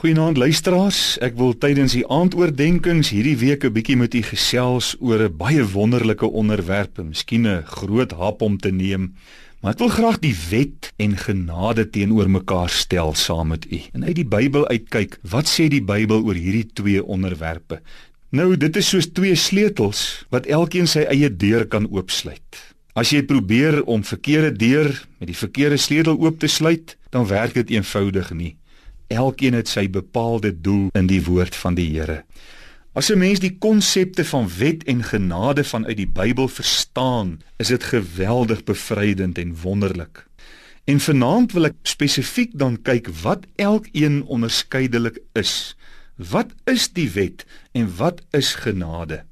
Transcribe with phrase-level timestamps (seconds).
[0.00, 1.18] Goeienaand luisteraars.
[1.20, 5.60] Ek wil tydens die aandoordenkings hierdie week 'n bietjie met u gesels oor 'n baie
[5.60, 9.14] wonderlike onderwerp, miskien 'n groot hap om te neem.
[9.60, 13.80] Maar ek wil graag die wet en genade teenoor mekaar stel saam met u.
[13.92, 17.82] En uit die Bybel uitkyk, wat sê die Bybel oor hierdie twee onderwerpe?
[18.30, 22.74] Nou, dit is soos twee sleutels wat elkeen sy eie deur kan oopsluit.
[22.94, 27.54] As jy probeer om verkeerde deur met die verkeerde sleutel oop te sluit, dan werk
[27.54, 28.59] dit eenvoudig nie.
[29.10, 32.22] Elkeen het sy bepaalde doel in die woord van die Here.
[32.94, 37.84] As 'n mens die konsepte van wet en genade vanuit die Bybel verstaan, is dit
[37.84, 40.26] geweldig bevrydend en wonderlik.
[40.84, 45.76] En vanaand wil ek spesifiek dan kyk wat elkeen onderskeidelik is.
[46.16, 49.24] Wat is die wet en wat is genade?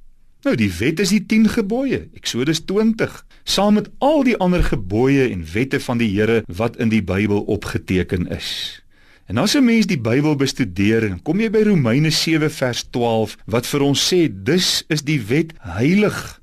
[0.42, 5.30] Nou die wet is die 10 gebooie, Eksodus 20, saam met al die ander gebooie
[5.30, 8.82] en wette van die Here wat in die Bybel opgeteken is.
[9.28, 13.66] En as 'n mens die Bybel bestudeer, kom jy by Romeine 7 vers 12 wat
[13.66, 16.40] vir ons sê: "Dus is die wet heilig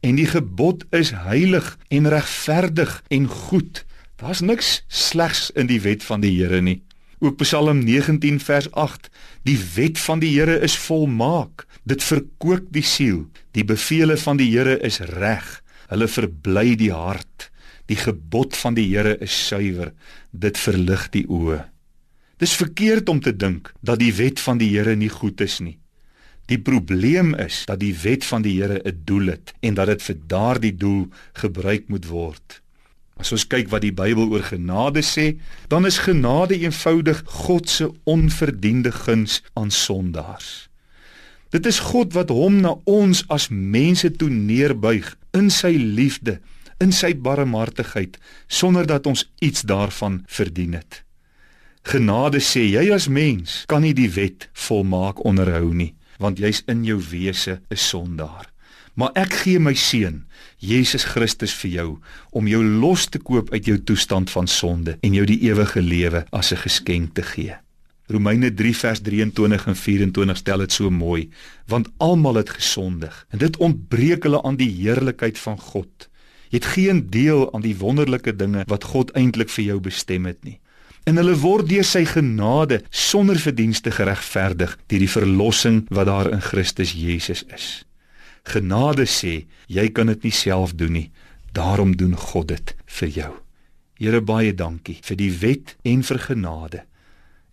[0.00, 3.84] en die gebod is heilig en regverdig en goed."
[4.16, 6.82] Daar's niks slegs in die wet van die Here nie.
[7.18, 9.08] Ook Psalm 19 vers 8:
[9.42, 13.30] "Die wet van die Here is volmaak, dit verkoop die siel.
[13.52, 17.50] Die beveelings van die Here is reg, hulle verbly die hart.
[17.86, 19.92] Die gebod van die Here is suiwer,
[20.32, 21.75] dit verlig die oë."
[22.36, 25.78] Dis verkeerd om te dink dat die wet van die Here nie goed is nie.
[26.52, 30.02] Die probleem is dat die wet van die Here 'n doel het en dat dit
[30.02, 32.60] vir daardie doel gebruik moet word.
[33.16, 37.90] As ons kyk wat die Bybel oor genade sê, dan is genade eenvoudig God se
[38.04, 40.68] onverdiende guns aan sondaars.
[41.50, 46.40] Dit is God wat hom na ons as mense toe neerbuig in sy liefde,
[46.78, 51.05] in sy barmhartigheid, sonder dat ons iets daarvan verdien het.
[51.86, 56.80] Genade sê jy as mens kan nie die wet volmaak onderhou nie, want jy's in
[56.82, 58.50] jou wese 'n sondaar.
[58.98, 60.24] Maar ek gee my seun,
[60.58, 61.98] Jesus Christus vir jou
[62.32, 66.26] om jou los te koop uit jou toestand van sonde en jou die ewige lewe
[66.32, 67.54] as 'n geskenk te gee.
[68.08, 71.30] Romeine 3 vers 23 en 24 stel dit so mooi,
[71.68, 76.08] want almal het gesondig en dit ontbreek hulle aan die heerlikheid van God.
[76.50, 80.44] Jy het geen deel aan die wonderlike dinge wat God eintlik vir jou bestem het
[80.44, 80.60] nie
[81.06, 86.42] en hulle word deur sy genade sonder verdienste geregverdig deur die verlossing wat daar in
[86.42, 87.84] Christus Jesus is.
[88.46, 91.08] Genade sê, jy kan dit nie self doen nie,
[91.54, 93.32] daarom doen God dit vir jou.
[93.96, 96.82] Here baie dankie vir die wet en vir genade.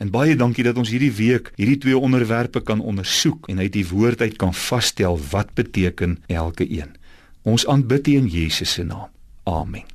[0.01, 3.87] En baie dankie dat ons hierdie week hierdie twee onderwerpe kan ondersoek en uit die
[3.87, 6.97] woord uit kan vasstel wat beteken elke een.
[7.43, 9.11] Ons aanbid U in Jesus se naam.
[9.43, 9.92] Amen.